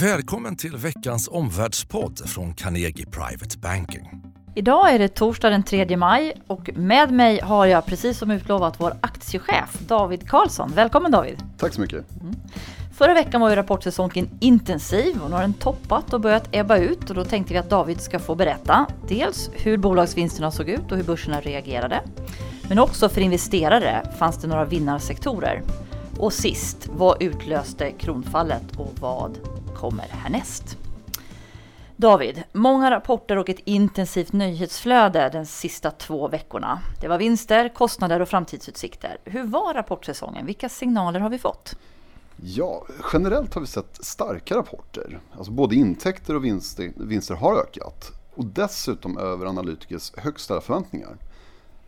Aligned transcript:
Välkommen 0.00 0.56
till 0.56 0.76
veckans 0.76 1.28
omvärldspodd 1.28 2.28
från 2.28 2.54
Carnegie 2.54 3.06
Private 3.06 3.58
Banking. 3.58 4.22
Idag 4.54 4.94
är 4.94 4.98
det 4.98 5.08
torsdag 5.08 5.50
den 5.50 5.62
3 5.62 5.96
maj 5.96 6.34
och 6.46 6.70
med 6.74 7.12
mig 7.12 7.40
har 7.40 7.66
jag 7.66 7.86
precis 7.86 8.18
som 8.18 8.30
utlovat 8.30 8.80
vår 8.80 8.92
aktiechef 9.00 9.78
David 9.88 10.28
Karlsson. 10.28 10.72
Välkommen 10.74 11.12
David! 11.12 11.42
Tack 11.58 11.74
så 11.74 11.80
mycket! 11.80 12.20
Mm. 12.20 12.34
Förra 12.96 13.14
veckan 13.14 13.40
var 13.40 13.50
ju 13.50 13.56
rapportsäsongen 13.56 14.28
intensiv 14.40 15.22
och 15.22 15.30
nu 15.30 15.34
har 15.34 15.42
den 15.42 15.54
toppat 15.54 16.14
och 16.14 16.20
börjat 16.20 16.48
ebba 16.52 16.76
ut 16.76 17.10
och 17.10 17.16
då 17.16 17.24
tänkte 17.24 17.52
vi 17.52 17.58
att 17.58 17.70
David 17.70 18.00
ska 18.00 18.18
få 18.18 18.34
berätta 18.34 18.86
dels 19.08 19.50
hur 19.52 19.76
bolagsvinsterna 19.76 20.50
såg 20.50 20.68
ut 20.68 20.92
och 20.92 20.96
hur 20.96 21.04
börserna 21.04 21.40
reagerade. 21.40 22.00
Men 22.68 22.78
också 22.78 23.08
för 23.08 23.20
investerare 23.20 24.12
fanns 24.18 24.38
det 24.38 24.48
några 24.48 24.64
vinnarsektorer. 24.64 25.62
Och 26.18 26.32
sist, 26.32 26.88
vad 26.92 27.22
utlöste 27.22 27.90
kronfallet 27.90 28.76
och 28.76 28.92
vad 29.00 29.38
kommer 29.76 30.04
härnäst? 30.08 30.78
David, 31.96 32.42
många 32.52 32.90
rapporter 32.90 33.38
och 33.38 33.48
ett 33.48 33.60
intensivt 33.64 34.32
nyhetsflöde 34.32 35.30
de 35.32 35.46
sista 35.46 35.90
två 35.90 36.28
veckorna. 36.28 36.80
Det 37.00 37.08
var 37.08 37.18
vinster, 37.18 37.68
kostnader 37.68 38.20
och 38.20 38.28
framtidsutsikter. 38.28 39.18
Hur 39.24 39.44
var 39.44 39.74
rapportsäsongen? 39.74 40.46
Vilka 40.46 40.68
signaler 40.68 41.20
har 41.20 41.30
vi 41.30 41.38
fått? 41.38 41.76
Ja, 42.36 42.86
generellt 43.12 43.54
har 43.54 43.60
vi 43.60 43.66
sett 43.66 44.04
starka 44.04 44.56
rapporter. 44.56 45.20
Alltså 45.32 45.52
både 45.52 45.74
intäkter 45.74 46.34
och 46.36 46.44
vinster, 46.44 46.92
vinster 46.96 47.34
har 47.34 47.54
ökat. 47.54 48.12
Och 48.34 48.44
dessutom 48.44 49.18
över 49.18 49.46
analytikers 49.46 50.12
högsta 50.16 50.44
ställda 50.44 50.60
förväntningar. 50.60 51.16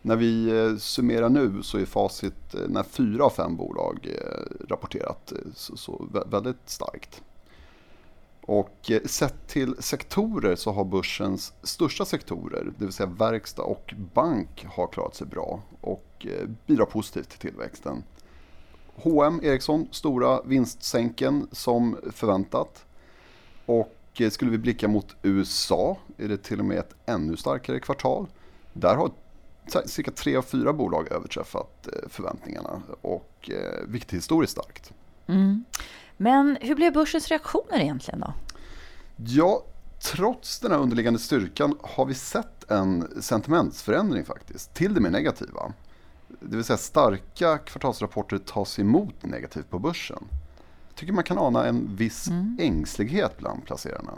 När 0.01 0.15
vi 0.15 0.59
eh, 0.59 0.77
summerar 0.77 1.29
nu 1.29 1.63
så 1.63 1.77
är 1.77 1.85
facit 1.85 2.53
eh, 2.53 2.59
när 2.67 2.83
fyra 2.83 3.25
av 3.25 3.29
fem 3.29 3.55
bolag 3.55 4.07
eh, 4.07 4.67
rapporterat 4.69 5.33
så, 5.55 5.77
så 5.77 6.07
väldigt 6.25 6.69
starkt. 6.69 7.21
Och 8.49 8.91
eh, 8.91 9.01
sett 9.05 9.47
till 9.47 9.75
sektorer 9.79 10.55
så 10.55 10.71
har 10.71 10.85
börsens 10.85 11.53
största 11.63 12.05
sektorer, 12.05 12.71
det 12.77 12.85
vill 12.85 12.93
säga 12.93 13.09
verkstad 13.09 13.63
och 13.63 13.93
bank, 14.13 14.65
har 14.69 14.87
klarat 14.87 15.15
sig 15.15 15.27
bra 15.27 15.61
och 15.81 16.27
eh, 16.29 16.47
bidrar 16.65 16.85
positivt 16.85 17.29
till 17.29 17.39
tillväxten. 17.39 18.03
H&M 18.95 19.39
Ericsson, 19.43 19.87
stora 19.91 20.41
vinstsänken 20.41 21.47
som 21.51 21.97
förväntat. 22.11 22.85
Och 23.65 23.95
eh, 24.19 24.29
skulle 24.29 24.51
vi 24.51 24.57
blicka 24.57 24.87
mot 24.87 25.15
USA 25.21 25.97
är 26.17 26.27
det 26.27 26.37
till 26.37 26.59
och 26.59 26.65
med 26.65 26.77
ett 26.77 26.95
ännu 27.05 27.37
starkare 27.37 27.79
kvartal. 27.79 28.27
Där 28.73 28.95
har 28.95 29.11
cirka 29.85 30.11
tre 30.11 30.35
av 30.35 30.41
fyra 30.41 30.73
bolag 30.73 31.11
överträffat 31.11 31.87
förväntningarna 32.07 32.81
och 33.01 33.49
vilket 33.83 34.11
är 34.11 34.17
historiskt 34.17 34.51
starkt. 34.51 34.93
Mm. 35.27 35.63
Men 36.21 36.57
hur 36.61 36.75
blev 36.75 36.93
börsens 36.93 37.27
reaktioner 37.27 37.79
egentligen 37.79 38.19
då? 38.19 38.33
Ja, 39.15 39.63
trots 40.01 40.59
den 40.59 40.71
här 40.71 40.79
underliggande 40.79 41.19
styrkan 41.19 41.77
har 41.81 42.05
vi 42.05 42.13
sett 42.13 42.71
en 42.71 43.21
sentimentsförändring 43.21 44.25
faktiskt 44.25 44.73
till 44.73 44.93
det 44.93 44.99
mer 44.99 45.09
negativa. 45.09 45.73
Det 46.27 46.55
vill 46.55 46.65
säga 46.65 46.77
starka 46.77 47.57
kvartalsrapporter 47.57 48.37
tas 48.37 48.79
emot 48.79 49.23
negativt 49.23 49.69
på 49.69 49.79
börsen. 49.79 50.23
Jag 50.87 50.95
tycker 50.95 51.13
man 51.13 51.23
kan 51.23 51.37
ana 51.37 51.65
en 51.65 51.95
viss 51.95 52.27
mm. 52.27 52.57
ängslighet 52.59 53.37
bland 53.37 53.65
placerarna. 53.65 54.11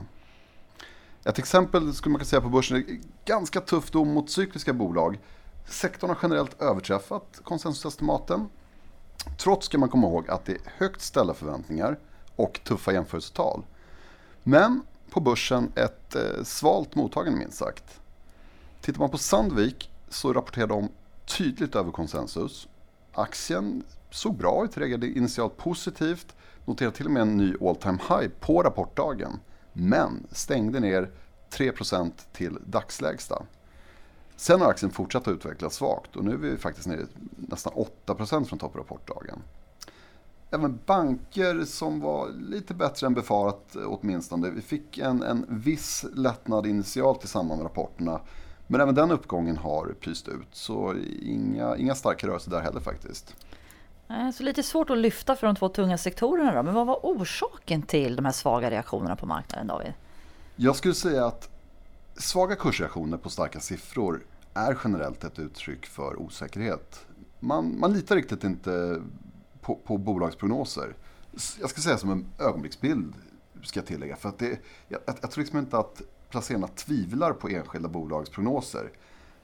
Ett 1.23 1.39
exempel 1.39 1.93
skulle 1.93 2.11
man 2.11 2.19
kunna 2.19 2.29
säga 2.29 2.41
på 2.41 2.49
börsen 2.49 2.77
är 2.77 2.85
ganska 3.25 3.61
tuff 3.61 3.91
dom 3.91 4.13
mot 4.13 4.29
cykliska 4.29 4.73
bolag 4.73 5.19
Sektorn 5.65 6.09
har 6.09 6.17
generellt 6.21 6.61
överträffat 6.61 7.41
konsensusestimaten. 7.43 8.49
Trots 9.37 9.65
ska 9.65 9.77
man 9.77 9.89
komma 9.89 10.07
ihåg 10.07 10.29
att 10.29 10.45
det 10.45 10.51
är 10.51 10.61
högt 10.77 11.01
ställda 11.01 11.33
förväntningar 11.33 11.99
och 12.35 12.59
tuffa 12.63 12.93
jämförelsetal. 12.93 13.63
Men 14.43 14.81
på 15.09 15.19
börsen 15.19 15.71
ett 15.75 16.15
eh, 16.15 16.43
svalt 16.43 16.95
mottagande 16.95 17.39
minst 17.39 17.57
sagt. 17.57 17.99
Tittar 18.81 18.99
man 18.99 19.09
på 19.09 19.17
Sandvik 19.17 19.91
så 20.09 20.33
rapporterar 20.33 20.67
de 20.67 20.89
tydligt 21.25 21.75
över 21.75 21.91
konsensus. 21.91 22.67
Aktien 23.13 23.83
såg 24.09 24.37
bra 24.37 24.65
ut, 24.65 24.77
reagerade 24.77 25.07
initialt 25.07 25.57
positivt, 25.57 26.35
noterade 26.65 26.95
till 26.95 27.05
och 27.05 27.11
med 27.11 27.21
en 27.21 27.37
ny 27.37 27.55
all 27.61 27.75
time 27.75 27.99
high 28.09 28.29
på 28.39 28.63
rapportdagen. 28.63 29.39
Men 29.73 30.27
stängde 30.31 30.79
ner 30.79 31.11
3% 31.51 32.11
till 32.33 32.57
dagslägsta. 32.65 33.43
Sen 34.41 34.61
har 34.61 34.69
aktien 34.69 34.91
fortsatt 34.91 35.27
att 35.27 35.33
utvecklas 35.33 35.75
svagt 35.75 36.15
och 36.15 36.25
nu 36.25 36.33
är 36.33 36.37
vi 36.37 36.57
faktiskt 36.57 36.87
nere 36.87 37.05
nästan 37.35 37.73
8% 38.05 38.45
från 38.45 38.59
topprapportdagen. 38.59 39.39
Även 40.51 40.79
banker 40.85 41.65
som 41.65 41.99
var 41.99 42.29
lite 42.29 42.73
bättre 42.73 43.07
än 43.07 43.13
befarat 43.13 43.75
åtminstone. 43.85 44.49
Vi 44.49 44.61
fick 44.61 44.97
en, 44.97 45.23
en 45.23 45.45
viss 45.49 46.05
lättnad 46.13 46.67
initialt 46.67 47.23
i 47.23 47.27
samband 47.27 47.61
med 47.61 47.65
rapporterna. 47.65 48.21
Men 48.67 48.81
även 48.81 48.95
den 48.95 49.11
uppgången 49.11 49.57
har 49.57 49.95
pyst 49.99 50.27
ut. 50.27 50.47
Så 50.51 50.95
inga, 51.21 51.77
inga 51.77 51.95
starka 51.95 52.27
rörelser 52.27 52.51
där 52.51 52.59
heller 52.59 52.79
faktiskt. 52.79 53.35
Så 54.33 54.43
lite 54.43 54.63
svårt 54.63 54.89
att 54.89 54.97
lyfta 54.97 55.35
för 55.35 55.47
de 55.47 55.55
två 55.55 55.69
tunga 55.69 55.97
sektorerna 55.97 56.53
då. 56.53 56.63
Men 56.63 56.73
vad 56.73 56.87
var 56.87 56.99
orsaken 57.03 57.81
till 57.81 58.15
de 58.15 58.25
här 58.25 58.31
svaga 58.31 58.71
reaktionerna 58.71 59.15
på 59.15 59.25
marknaden 59.25 59.67
David? 59.67 59.93
Jag 60.55 60.75
skulle 60.75 60.93
säga 60.93 61.25
att 61.25 61.49
svaga 62.15 62.55
kursreaktioner 62.55 63.17
på 63.17 63.29
starka 63.29 63.59
siffror 63.59 64.23
är 64.53 64.77
generellt 64.83 65.23
ett 65.23 65.39
uttryck 65.39 65.85
för 65.85 66.21
osäkerhet. 66.21 67.05
Man, 67.39 67.79
man 67.79 67.93
litar 67.93 68.15
riktigt 68.15 68.43
inte 68.43 69.01
på, 69.61 69.75
på 69.75 69.97
bolagsprognoser. 69.97 70.95
Jag 71.59 71.69
ska 71.69 71.81
säga 71.81 71.97
som 71.97 72.09
en 72.09 72.25
ögonblicksbild, 72.39 73.13
ska 73.63 73.79
jag 73.79 73.87
tillägga. 73.87 74.15
För 74.15 74.29
att 74.29 74.39
det, 74.39 74.59
jag, 74.87 75.01
jag 75.05 75.31
tror 75.31 75.41
liksom 75.41 75.59
inte 75.59 75.77
att 75.77 76.01
placerarna 76.29 76.67
tvivlar 76.67 77.33
på 77.33 77.49
enskilda 77.49 77.89
bolags 77.89 78.29
prognoser. 78.29 78.91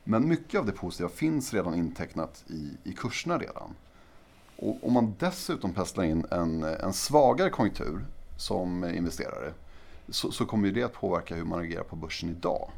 Men 0.03 0.27
mycket 0.27 0.59
av 0.59 0.65
det 0.65 0.71
positiva 0.71 1.09
finns 1.09 1.53
redan 1.53 1.75
intecknat 1.75 2.43
i, 2.47 2.77
i 2.83 2.93
kurserna 2.93 3.37
redan. 3.37 3.75
Och 4.57 4.87
om 4.87 4.93
man 4.93 5.15
dessutom 5.19 5.73
pestlar 5.73 6.03
in 6.03 6.25
en, 6.31 6.63
en 6.63 6.93
svagare 6.93 7.49
konjunktur 7.49 8.05
som 8.37 8.83
investerare 8.83 9.53
så, 10.09 10.31
så 10.31 10.45
kommer 10.45 10.71
det 10.71 10.83
att 10.83 10.93
påverka 10.93 11.35
hur 11.35 11.43
man 11.43 11.59
agerar 11.59 11.83
på 11.83 11.95
börsen 11.95 12.29
idag. 12.29 12.71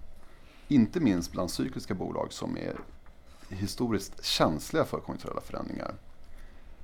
Inte 0.71 0.99
minst 0.99 1.31
bland 1.31 1.51
cykliska 1.51 1.93
bolag 1.93 2.33
som 2.33 2.57
är 2.57 2.75
historiskt 3.49 4.25
känsliga 4.25 4.85
för 4.85 4.99
konjunkturella 4.99 5.41
förändringar. 5.41 5.95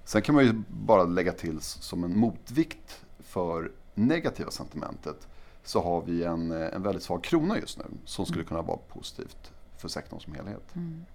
Sen 0.03 0.21
kan 0.21 0.35
man 0.35 0.43
ju 0.43 0.63
bara 0.67 1.03
lägga 1.03 1.31
till 1.31 1.61
som 1.61 2.03
en 2.03 2.17
motvikt 2.17 3.05
för 3.19 3.71
negativa 3.93 4.51
sentimentet 4.51 5.27
så 5.63 5.81
har 5.81 6.01
vi 6.01 6.23
en, 6.23 6.51
en 6.51 6.83
väldigt 6.83 7.03
svag 7.03 7.23
krona 7.23 7.59
just 7.59 7.77
nu 7.77 7.85
som 8.05 8.25
skulle 8.25 8.43
kunna 8.43 8.61
vara 8.61 8.77
positivt 8.77 9.51
för 9.77 9.87
sektorn 9.87 10.19
som 10.19 10.33
helhet. 10.33 10.75
Mm. 10.75 11.05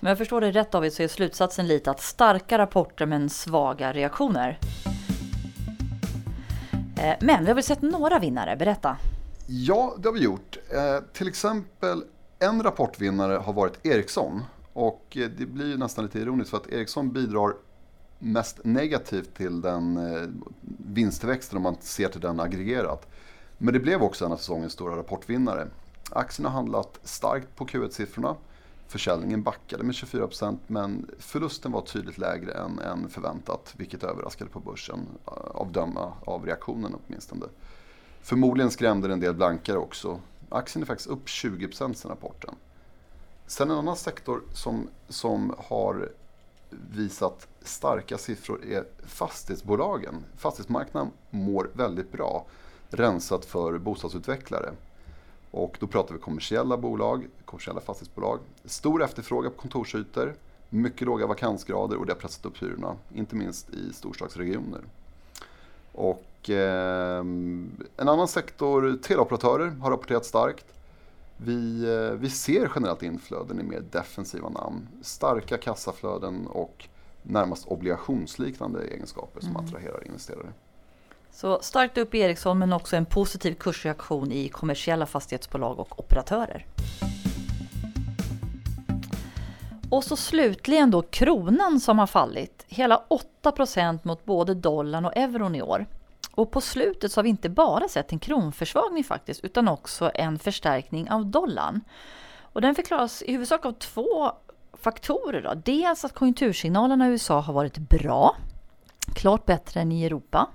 Om 0.00 0.08
jag 0.08 0.18
förstår 0.18 0.40
dig 0.40 0.52
rätt 0.52 0.70
David 0.70 0.92
så 0.92 1.02
är 1.02 1.08
slutsatsen 1.08 1.66
lite 1.66 1.90
att 1.90 2.00
starka 2.00 2.58
rapporter 2.58 3.06
men 3.06 3.30
svaga 3.30 3.92
reaktioner. 3.92 4.58
Eh, 6.96 7.14
men 7.20 7.44
vi 7.44 7.46
har 7.46 7.54
väl 7.54 7.64
sett 7.64 7.82
några 7.82 8.18
vinnare, 8.18 8.56
berätta. 8.56 8.96
Ja, 9.46 9.94
det 9.98 10.08
har 10.08 10.12
vi 10.12 10.20
gjort. 10.20 10.58
Eh, 10.70 11.04
till 11.12 11.28
exempel 11.28 12.04
en 12.38 12.62
rapportvinnare 12.62 13.32
har 13.32 13.52
varit 13.52 13.86
Ericsson. 13.86 14.44
Och 14.72 15.16
eh, 15.16 15.30
det 15.30 15.46
blir 15.46 15.76
nästan 15.76 16.04
lite 16.04 16.18
ironiskt 16.18 16.50
för 16.50 16.56
att 16.56 16.68
Ericsson 16.68 17.12
bidrar 17.12 17.54
mest 18.18 18.64
negativt 18.64 19.34
till 19.34 19.60
den 19.60 19.96
eh, 19.96 20.28
vinsttillväxten 20.86 21.56
om 21.56 21.62
man 21.62 21.76
ser 21.80 22.08
till 22.08 22.20
den 22.20 22.40
aggregerat. 22.40 23.06
Men 23.58 23.74
det 23.74 23.80
blev 23.80 24.02
också 24.02 24.24
en 24.24 24.32
av 24.32 24.36
säsongens 24.36 24.72
stora 24.72 24.96
rapportvinnare. 24.96 25.68
Aktien 26.10 26.46
har 26.46 26.52
handlat 26.52 27.00
starkt 27.02 27.56
på 27.56 27.66
Q1-siffrorna. 27.66 28.36
Försäljningen 28.88 29.42
backade 29.42 29.84
med 29.84 29.94
24% 29.94 30.58
men 30.66 31.10
förlusten 31.18 31.72
var 31.72 31.80
tydligt 31.80 32.18
lägre 32.18 32.52
än, 32.52 32.78
än 32.78 33.08
förväntat 33.08 33.74
vilket 33.76 34.04
överraskade 34.04 34.50
på 34.50 34.60
börsen 34.60 35.00
eh, 35.26 35.32
av 35.32 35.72
döma 35.72 36.12
av 36.24 36.46
reaktionen 36.46 36.94
åtminstone. 37.06 37.46
Förmodligen 38.20 38.70
skrämde 38.70 39.08
det 39.08 39.12
en 39.14 39.20
del 39.20 39.34
blankare 39.34 39.78
också 39.78 40.20
Aktien 40.48 40.82
är 40.82 40.86
faktiskt 40.86 41.10
upp 41.10 41.26
20% 41.26 41.94
sen 41.94 42.10
rapporten. 42.10 42.54
Sen 43.46 43.70
en 43.70 43.76
annan 43.76 43.96
sektor 43.96 44.42
som, 44.52 44.88
som 45.08 45.54
har 45.58 46.08
visat 46.70 47.48
starka 47.62 48.18
siffror 48.18 48.64
är 48.64 48.84
fastighetsbolagen. 49.06 50.24
Fastighetsmarknaden 50.36 51.10
mår 51.30 51.70
väldigt 51.72 52.12
bra, 52.12 52.46
rensat 52.90 53.44
för 53.44 53.78
bostadsutvecklare. 53.78 54.72
Och 55.50 55.76
då 55.80 55.86
pratar 55.86 56.14
vi 56.14 56.20
kommersiella 56.20 56.76
bolag, 56.76 57.26
kommersiella 57.44 57.80
fastighetsbolag. 57.80 58.38
Stor 58.64 59.02
efterfrågan 59.02 59.52
på 59.52 59.58
kontorsytor, 59.58 60.34
mycket 60.70 61.06
låga 61.06 61.26
vakansgrader 61.26 61.96
och 61.96 62.06
det 62.06 62.12
har 62.12 62.20
pressat 62.20 62.46
upp 62.46 62.62
hyrorna, 62.62 62.96
inte 63.14 63.36
minst 63.36 63.70
i 63.70 63.92
storstadsregioner. 63.92 64.80
Och 65.92 66.24
eh, 66.50 67.18
en 67.96 68.08
annan 68.08 68.28
sektor, 68.28 68.98
teleoperatörer, 69.02 69.70
har 69.70 69.90
rapporterat 69.90 70.24
starkt. 70.24 70.66
Vi, 71.36 71.84
eh, 71.84 72.18
vi 72.18 72.30
ser 72.30 72.70
generellt 72.74 73.02
inflöden 73.02 73.60
i 73.60 73.62
mer 73.62 73.80
defensiva 73.90 74.48
namn. 74.48 74.88
Starka 75.02 75.58
kassaflöden 75.58 76.46
och 76.46 76.88
närmast 77.22 77.66
obligationsliknande 77.66 78.84
egenskaper 78.84 79.40
som 79.40 79.50
mm. 79.50 79.64
attraherar 79.64 80.06
investerare. 80.06 80.52
Så 81.30 81.58
starkt 81.62 81.98
upp 81.98 82.14
i 82.14 82.18
Ericsson 82.18 82.58
men 82.58 82.72
också 82.72 82.96
en 82.96 83.06
positiv 83.06 83.54
kursreaktion 83.54 84.32
i 84.32 84.48
kommersiella 84.48 85.06
fastighetsbolag 85.06 85.80
och 85.80 86.00
operatörer. 86.00 86.66
Och 89.90 90.04
så 90.04 90.16
slutligen 90.16 90.90
då 90.90 91.02
kronan 91.02 91.80
som 91.80 91.98
har 91.98 92.06
fallit. 92.06 92.64
Hela 92.68 93.02
8% 93.42 93.98
mot 94.02 94.24
både 94.24 94.54
dollarn 94.54 95.04
och 95.04 95.16
euron 95.16 95.54
i 95.54 95.62
år. 95.62 95.86
Och 96.36 96.50
på 96.50 96.60
slutet 96.60 97.12
så 97.12 97.18
har 97.18 97.22
vi 97.22 97.28
inte 97.28 97.48
bara 97.48 97.88
sett 97.88 98.12
en 98.12 98.18
kronförsvagning 98.18 99.04
faktiskt 99.04 99.44
utan 99.44 99.68
också 99.68 100.10
en 100.14 100.38
förstärkning 100.38 101.10
av 101.10 101.26
dollarn. 101.26 101.80
Och 102.40 102.60
den 102.60 102.74
förklaras 102.74 103.22
i 103.22 103.32
huvudsak 103.32 103.64
av 103.64 103.72
två 103.72 104.32
faktorer. 104.72 105.42
Då. 105.42 105.54
Dels 105.64 106.04
att 106.04 106.12
konjunktursignalerna 106.12 107.08
i 107.08 107.10
USA 107.10 107.40
har 107.40 107.52
varit 107.52 107.78
bra, 107.78 108.36
klart 109.14 109.46
bättre 109.46 109.80
än 109.80 109.92
i 109.92 110.04
Europa. 110.04 110.48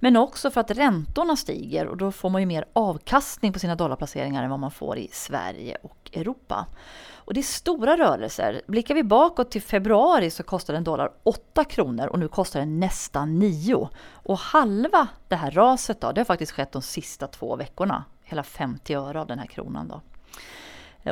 Men 0.00 0.16
också 0.16 0.50
för 0.50 0.60
att 0.60 0.70
räntorna 0.70 1.36
stiger 1.36 1.86
och 1.86 1.96
då 1.96 2.12
får 2.12 2.30
man 2.30 2.42
ju 2.42 2.46
mer 2.46 2.64
avkastning 2.72 3.52
på 3.52 3.58
sina 3.58 3.74
dollarplaceringar 3.74 4.42
än 4.42 4.50
vad 4.50 4.58
man 4.58 4.70
får 4.70 4.98
i 4.98 5.08
Sverige 5.12 5.76
och 5.82 6.10
Europa. 6.12 6.66
Och 7.14 7.34
det 7.34 7.40
är 7.40 7.42
stora 7.42 7.96
rörelser. 7.96 8.62
Blickar 8.66 8.94
vi 8.94 9.02
bakåt 9.02 9.50
till 9.50 9.62
februari 9.62 10.30
så 10.30 10.42
kostade 10.42 10.78
en 10.78 10.84
dollar 10.84 11.10
8 11.22 11.64
kronor 11.64 12.06
och 12.06 12.18
nu 12.18 12.28
kostar 12.28 12.60
den 12.60 12.80
nästan 12.80 13.38
9. 13.38 13.88
Och 14.12 14.38
halva 14.38 15.08
det 15.28 15.36
här 15.36 15.50
raset 15.50 16.00
då, 16.00 16.12
det 16.12 16.20
har 16.20 16.24
faktiskt 16.24 16.52
skett 16.52 16.72
de 16.72 16.82
sista 16.82 17.26
två 17.26 17.56
veckorna. 17.56 18.04
Hela 18.22 18.42
50 18.42 18.94
öre 18.94 19.20
av 19.20 19.26
den 19.26 19.38
här 19.38 19.46
kronan 19.46 19.88
då. 19.88 20.00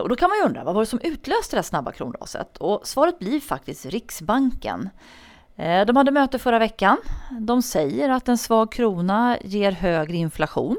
Och 0.00 0.08
då 0.08 0.16
kan 0.16 0.28
man 0.28 0.38
ju 0.38 0.44
undra, 0.44 0.64
vad 0.64 0.75
var 0.75 0.82
det 0.82 0.86
som 0.86 1.00
utlöste 1.02 1.56
det 1.56 1.58
här 1.58 1.62
snabba 1.62 1.92
kronraset? 1.92 2.56
Och 2.56 2.86
svaret 2.86 3.19
blir 3.19 3.40
faktiskt 3.40 3.86
Riksbanken. 3.86 4.90
Eh, 5.56 5.86
de 5.86 5.96
hade 5.96 6.10
möte 6.10 6.38
förra 6.38 6.58
veckan. 6.58 6.96
De 7.40 7.62
säger 7.62 8.08
att 8.08 8.28
en 8.28 8.38
svag 8.38 8.72
krona 8.72 9.38
ger 9.44 9.72
högre 9.72 10.16
inflation. 10.16 10.76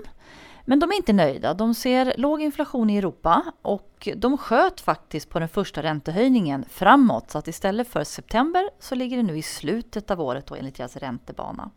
Men 0.65 0.79
de 0.79 0.91
är 0.91 0.95
inte 0.95 1.13
nöjda. 1.13 1.53
De 1.53 1.73
ser 1.73 2.13
låg 2.17 2.41
inflation 2.41 2.89
i 2.89 2.97
Europa 2.97 3.43
och 3.61 4.07
de 4.15 4.37
sköt 4.37 4.81
faktiskt 4.81 5.29
på 5.29 5.39
den 5.39 5.49
första 5.49 5.83
räntehöjningen 5.83 6.65
framåt. 6.69 7.31
Så 7.31 7.37
att 7.37 7.47
istället 7.47 7.87
för 7.87 8.03
september 8.03 8.69
så 8.79 8.95
ligger 8.95 9.17
det 9.17 9.23
nu 9.23 9.37
i 9.37 9.41
slutet 9.41 10.11
av 10.11 10.21
året 10.21 10.47
då 10.47 10.55
enligt 10.55 10.75
deras 10.75 10.97
räntebana. 10.97 11.71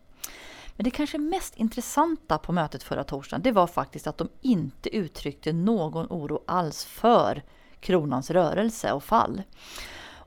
Men 0.76 0.84
det 0.84 0.90
kanske 0.90 1.18
mest 1.18 1.56
intressanta 1.56 2.38
på 2.38 2.52
mötet 2.52 2.82
förra 2.82 3.04
torsdagen 3.04 3.42
det 3.42 3.52
var 3.52 3.66
faktiskt 3.66 4.06
att 4.06 4.18
de 4.18 4.28
inte 4.40 4.96
uttryckte 4.96 5.52
någon 5.52 6.06
oro 6.10 6.42
alls 6.46 6.84
för 6.84 7.42
kronans 7.80 8.30
rörelse 8.30 8.92
och 8.92 9.04
fall. 9.04 9.42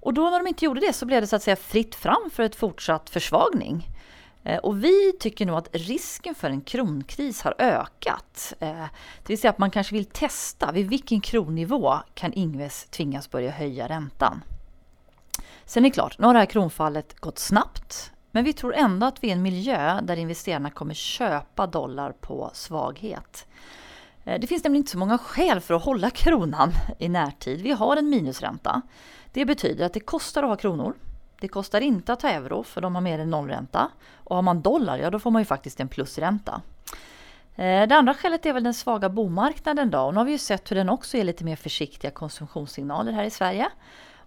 Och 0.01 0.13
då 0.13 0.29
när 0.29 0.39
de 0.39 0.47
inte 0.47 0.65
gjorde 0.65 0.79
det 0.79 0.93
så 0.93 1.05
blev 1.05 1.21
det 1.21 1.27
så 1.27 1.35
att 1.35 1.43
säga 1.43 1.55
fritt 1.55 1.95
fram 1.95 2.29
för 2.33 2.43
ett 2.43 2.55
fortsatt 2.55 3.09
försvagning. 3.09 3.89
Eh, 4.43 4.57
och 4.57 4.83
vi 4.83 5.13
tycker 5.19 5.45
nog 5.45 5.57
att 5.57 5.69
risken 5.71 6.35
för 6.35 6.49
en 6.49 6.61
kronkris 6.61 7.41
har 7.41 7.55
ökat. 7.57 8.53
Eh, 8.59 8.85
det 9.23 9.29
vill 9.29 9.41
säga 9.41 9.51
att 9.51 9.57
man 9.57 9.71
kanske 9.71 9.93
vill 9.93 10.05
testa 10.05 10.71
vid 10.71 10.89
vilken 10.89 11.21
kronnivå 11.21 11.99
kan 12.13 12.33
Ingves 12.33 12.85
tvingas 12.89 13.29
börja 13.29 13.51
höja 13.51 13.89
räntan. 13.89 14.41
Sen 15.65 15.85
är 15.85 15.89
det 15.89 15.93
klart, 15.93 16.19
nu 16.19 16.27
har 16.27 16.33
det 16.33 16.39
här 16.39 16.45
kronfallet 16.45 17.19
gått 17.19 17.39
snabbt. 17.39 18.11
Men 18.31 18.43
vi 18.43 18.53
tror 18.53 18.75
ändå 18.75 19.05
att 19.05 19.23
vi 19.23 19.27
är 19.27 19.31
i 19.31 19.33
en 19.33 19.41
miljö 19.41 20.01
där 20.01 20.17
investerarna 20.17 20.69
kommer 20.69 20.93
köpa 20.93 21.67
dollar 21.67 22.11
på 22.11 22.51
svaghet. 22.53 23.47
Eh, 24.25 24.39
det 24.39 24.47
finns 24.47 24.63
nämligen 24.63 24.81
inte 24.81 24.91
så 24.91 24.97
många 24.97 25.17
skäl 25.17 25.59
för 25.59 25.73
att 25.73 25.83
hålla 25.83 26.09
kronan 26.09 26.71
i 26.99 27.09
närtid. 27.09 27.61
Vi 27.61 27.71
har 27.71 27.97
en 27.97 28.09
minusränta. 28.09 28.81
Det 29.33 29.45
betyder 29.45 29.85
att 29.85 29.93
det 29.93 29.99
kostar 29.99 30.43
att 30.43 30.49
ha 30.49 30.55
kronor. 30.55 30.93
Det 31.39 31.47
kostar 31.47 31.81
inte 31.81 32.13
att 32.13 32.21
ha 32.21 32.29
euro 32.29 32.63
för 32.63 32.81
de 32.81 32.95
har 32.95 33.01
mer 33.01 33.19
än 33.19 33.29
nollränta. 33.29 33.89
Och 34.15 34.35
har 34.35 34.41
man 34.41 34.61
dollar, 34.61 34.97
ja 34.97 35.09
då 35.09 35.19
får 35.19 35.31
man 35.31 35.41
ju 35.41 35.45
faktiskt 35.45 35.79
en 35.79 35.87
plusränta. 35.87 36.61
Eh, 37.55 37.87
det 37.87 37.95
andra 37.95 38.13
skälet 38.13 38.45
är 38.45 38.53
väl 38.53 38.63
den 38.63 38.73
svaga 38.73 39.09
bomarknaden 39.09 39.91
då. 39.91 39.99
Och 39.99 40.13
nu 40.13 40.19
har 40.19 40.25
vi 40.25 40.31
ju 40.31 40.37
sett 40.37 40.71
hur 40.71 40.75
den 40.75 40.89
också 40.89 41.17
ger 41.17 41.23
lite 41.23 41.43
mer 41.43 41.55
försiktiga 41.55 42.11
konsumtionssignaler 42.11 43.11
här 43.11 43.23
i 43.23 43.29
Sverige. 43.29 43.69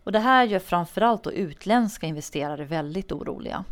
Och 0.05 0.13
det 0.13 0.19
här 0.19 0.45
gör 0.45 0.59
framförallt 0.59 1.25
då 1.25 1.33
utländska 1.33 2.07
investerare 2.07 2.65
väldigt 2.65 3.13
oroliga. 3.13 3.65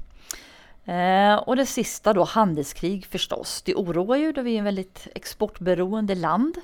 Eh, 0.85 1.35
och 1.35 1.57
det 1.57 1.67
sista 1.67 2.13
då, 2.13 2.25
handelskrig 2.25 3.07
förstås. 3.07 3.63
Det 3.63 3.75
oroar 3.75 4.17
ju 4.17 4.33
då 4.33 4.43
vi 4.43 4.55
är 4.55 4.59
en 4.59 4.65
väldigt 4.65 5.09
exportberoende 5.15 6.15
land. 6.15 6.57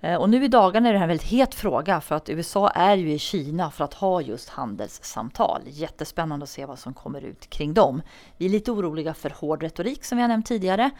Eh, 0.00 0.16
och 0.16 0.30
nu 0.30 0.44
i 0.44 0.48
dagarna 0.48 0.88
är 0.88 0.92
det 0.92 0.98
här 0.98 1.04
en 1.04 1.08
väldigt 1.08 1.28
het 1.28 1.54
fråga 1.54 2.00
för 2.00 2.14
att 2.14 2.28
USA 2.28 2.68
är 2.68 2.96
ju 2.96 3.12
i 3.12 3.18
Kina 3.18 3.70
för 3.70 3.84
att 3.84 3.94
ha 3.94 4.20
just 4.20 4.48
handelssamtal. 4.48 5.62
Jättespännande 5.66 6.44
att 6.44 6.50
se 6.50 6.66
vad 6.66 6.78
som 6.78 6.94
kommer 6.94 7.20
ut 7.20 7.50
kring 7.50 7.74
dem. 7.74 8.02
Vi 8.36 8.46
är 8.46 8.50
lite 8.50 8.72
oroliga 8.72 9.14
för 9.14 9.30
hård 9.30 9.62
retorik 9.62 10.04
som 10.04 10.18
vi 10.18 10.22
har 10.22 10.28
nämnt 10.28 10.46
tidigare. 10.46 10.90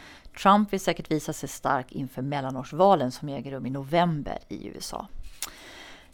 Trump 0.42 0.72
vill 0.72 0.80
säkert 0.80 1.10
visa 1.10 1.32
sig 1.32 1.48
stark 1.48 1.92
inför 1.92 2.22
mellanårsvalen 2.22 3.12
som 3.12 3.28
äger 3.28 3.50
rum 3.50 3.66
i 3.66 3.70
november 3.70 4.38
i 4.48 4.66
USA. 4.66 5.06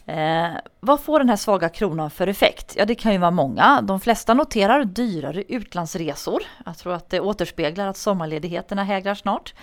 Eh, 0.09 0.51
vad 0.79 0.99
får 0.99 1.19
den 1.19 1.29
här 1.29 1.35
svaga 1.35 1.69
kronan 1.69 2.11
för 2.11 2.27
effekt? 2.27 2.73
Ja, 2.77 2.85
det 2.85 2.95
kan 2.95 3.11
ju 3.11 3.17
vara 3.17 3.31
många. 3.31 3.81
De 3.81 3.99
flesta 3.99 4.33
noterar 4.33 4.83
dyrare 4.83 5.43
utlandsresor. 5.47 6.43
Jag 6.65 6.77
tror 6.77 6.93
att 6.93 7.09
det 7.09 7.19
återspeglar 7.19 7.87
att 7.87 7.97
sommarledigheterna 7.97 8.83
hägrar 8.83 9.15
snart. 9.15 9.53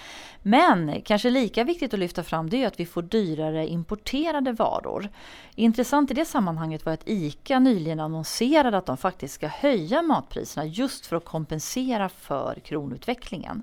Men 0.43 1.03
kanske 1.03 1.31
lika 1.31 1.65
viktigt 1.65 1.95
att 1.95 2.01
lyfta 2.01 2.23
fram 2.23 2.51
det 2.51 2.63
är 2.63 2.67
att 2.67 2.81
vi 2.81 2.87
får 2.87 3.03
dyrare 3.03 3.69
importerade 3.69 4.53
varor. 4.53 5.09
Intressant 5.55 6.11
i 6.11 6.15
det 6.15 6.25
sammanhanget 6.25 6.87
var 6.87 6.93
att 6.93 7.09
ICA 7.09 7.59
nyligen 7.59 8.01
annonserade 8.01 8.79
att 8.79 8.87
de 8.87 8.97
faktiskt 8.97 9.35
ska 9.35 9.47
höja 9.47 10.03
matpriserna 10.03 10.67
just 10.67 11.07
för 11.07 11.17
att 11.17 11.25
kompensera 11.25 12.09
för 12.09 12.55
kronutvecklingen. 12.65 13.63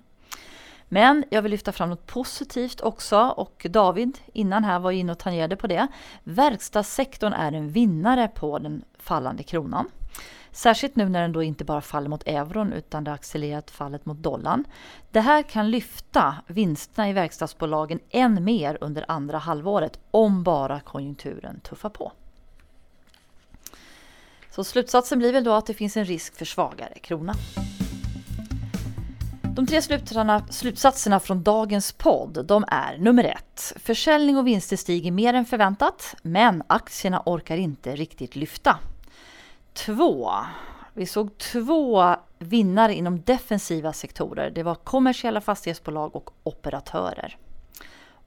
Men 0.93 1.23
jag 1.29 1.41
vill 1.41 1.51
lyfta 1.51 1.71
fram 1.71 1.89
något 1.89 2.07
positivt 2.07 2.81
också 2.81 3.19
och 3.19 3.65
David 3.69 4.17
innan 4.33 4.63
här 4.63 4.79
var 4.79 4.91
inne 4.91 5.11
och 5.11 5.17
tangerade 5.17 5.55
på 5.55 5.67
det. 5.67 5.87
Verkstadssektorn 6.23 7.33
är 7.33 7.51
en 7.51 7.69
vinnare 7.69 8.27
på 8.27 8.59
den 8.59 8.83
fallande 8.97 9.43
kronan. 9.43 9.89
Särskilt 10.51 10.95
nu 10.95 11.09
när 11.09 11.21
den 11.21 11.31
då 11.31 11.43
inte 11.43 11.65
bara 11.65 11.81
faller 11.81 12.09
mot 12.09 12.23
euron 12.25 12.73
utan 12.73 13.03
det 13.03 13.11
har 13.11 13.15
accelererat 13.15 13.71
fallet 13.71 14.05
mot 14.05 14.17
dollarn. 14.17 14.65
Det 15.11 15.19
här 15.19 15.43
kan 15.43 15.71
lyfta 15.71 16.35
vinsterna 16.47 17.09
i 17.09 17.13
verkstadsbolagen 17.13 17.99
än 18.09 18.43
mer 18.43 18.77
under 18.81 19.05
andra 19.07 19.37
halvåret 19.37 19.99
om 20.11 20.43
bara 20.43 20.79
konjunkturen 20.79 21.59
tuffar 21.59 21.89
på. 21.89 22.11
Så 24.51 24.63
slutsatsen 24.63 25.19
blir 25.19 25.33
väl 25.33 25.43
då 25.43 25.53
att 25.53 25.65
det 25.65 25.73
finns 25.73 25.97
en 25.97 26.05
risk 26.05 26.35
för 26.35 26.45
svagare 26.45 26.99
krona. 27.01 27.33
De 29.55 29.67
tre 29.67 29.81
slutsatserna 30.49 31.19
från 31.19 31.43
dagens 31.43 31.91
podd 31.91 32.45
de 32.45 32.65
är 32.67 32.97
nummer 32.97 33.23
ett. 33.23 33.73
Försäljning 33.75 34.37
och 34.37 34.47
vinster 34.47 34.77
stiger 34.77 35.11
mer 35.11 35.33
än 35.33 35.45
förväntat, 35.45 36.15
men 36.21 36.63
aktierna 36.67 37.23
orkar 37.25 37.57
inte 37.57 37.95
riktigt 37.95 38.35
lyfta. 38.35 38.79
Två. 39.73 40.31
Vi 40.93 41.05
såg 41.05 41.37
två 41.37 42.15
vinnare 42.39 42.93
inom 42.93 43.21
defensiva 43.21 43.93
sektorer. 43.93 44.51
Det 44.51 44.63
var 44.63 44.75
kommersiella 44.75 45.41
fastighetsbolag 45.41 46.15
och 46.15 46.29
operatörer. 46.43 47.37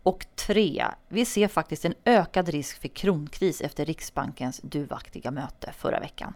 Och 0.03 0.27
tre. 0.35 0.85
Vi 1.09 1.25
ser 1.25 1.49
faktiskt 1.49 1.85
en 1.85 1.95
ökad 2.05 2.49
risk 2.49 2.81
för 2.81 2.89
kronkris 2.89 3.61
efter 3.61 3.85
Riksbankens 3.85 4.61
duvaktiga 4.63 5.31
möte 5.31 5.73
förra 5.79 6.01
veckan. 6.01 6.35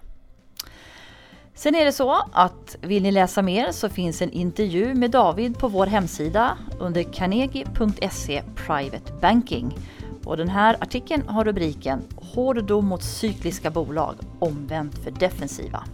Sen 1.61 1.75
är 1.75 1.85
det 1.85 1.93
så 1.93 2.23
att 2.33 2.77
vill 2.81 3.03
ni 3.03 3.11
läsa 3.11 3.43
mer 3.43 3.73
så 3.73 3.89
finns 3.89 4.23
en 4.23 4.31
intervju 4.31 4.95
med 4.95 5.11
David 5.11 5.59
på 5.59 5.69
vår 5.69 5.87
hemsida 5.87 6.59
under 6.79 7.03
carnegie.se 7.03 8.43
Private 8.57 9.13
Banking. 9.21 9.79
Och 10.25 10.37
den 10.37 10.49
här 10.49 10.77
artikeln 10.81 11.29
har 11.29 11.45
rubriken 11.45 12.03
Hård 12.17 12.65
dom 12.65 12.87
mot 12.87 13.03
cykliska 13.03 13.71
bolag, 13.71 14.15
omvänt 14.39 14.99
för 14.99 15.11
defensiva. 15.11 15.85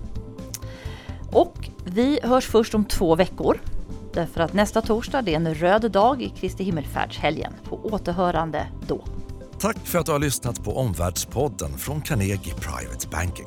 Och 1.33 1.71
vi 1.85 2.21
hörs 2.23 2.47
först 2.47 2.75
om 2.75 2.85
två 2.85 3.15
veckor. 3.15 3.61
Därför 4.15 4.41
att 4.41 4.53
nästa 4.53 4.83
torsdag 4.83 5.23
det 5.23 5.33
är 5.33 5.37
en 5.37 5.55
röd 5.55 5.91
dag 5.91 6.23
i 6.23 6.29
Kristi 6.29 6.65
himmelfärdshelgen. 6.65 7.53
På 7.69 7.81
återhörande 7.83 8.67
då. 8.89 9.05
Tack 9.59 9.79
för 9.79 9.99
att 9.99 10.07
du 10.07 10.13
har 10.13 10.19
lyssnat 10.19 10.65
på 10.65 10.77
Omvärldspodden 10.77 11.79
från 11.79 12.01
Carnegie 12.01 12.55
Private 12.55 13.09
Banking. 13.09 13.47